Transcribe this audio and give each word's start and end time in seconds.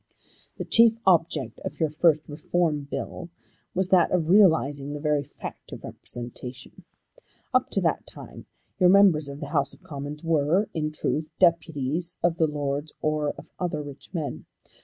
"The 0.57 0.65
chief 0.65 0.97
object 1.05 1.59
of 1.63 1.79
your 1.79 1.91
first 1.91 2.27
Reform 2.27 2.87
Bill 2.89 3.29
was 3.75 3.89
that 3.89 4.09
of 4.09 4.29
realising 4.29 4.93
the 4.93 4.99
very 4.99 5.21
fact 5.21 5.71
of 5.71 5.83
representation. 5.83 6.85
Up 7.53 7.69
to 7.69 7.81
that 7.81 8.07
time 8.07 8.47
your 8.79 8.89
members 8.89 9.29
of 9.29 9.41
the 9.41 9.49
House 9.49 9.75
of 9.75 9.83
Commons 9.83 10.23
were 10.23 10.69
in 10.73 10.91
truth 10.91 11.29
deputies 11.37 12.17
of 12.23 12.37
the 12.37 12.47
Lords 12.47 12.93
or 13.03 13.33
of 13.33 13.51
other 13.59 13.83
rich 13.83 14.11
men. 14.11 14.45